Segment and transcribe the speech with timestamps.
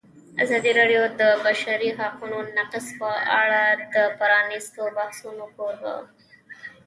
[0.43, 3.09] ازادي راډیو د د بشري حقونو نقض په
[3.41, 3.63] اړه
[3.93, 6.05] د پرانیستو بحثونو کوربه وه.